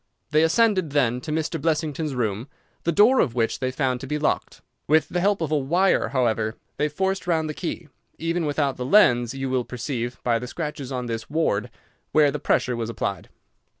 [0.31, 1.61] They ascended, then, to Mr.
[1.61, 2.47] Blessington's room,
[2.85, 4.63] the door of which they found to be locked.
[4.87, 7.87] With the help of a wire, however, they forced round the key.
[8.17, 11.69] Even without the lens you will perceive, by the scratches on this ward,
[12.13, 13.29] where the pressure was applied.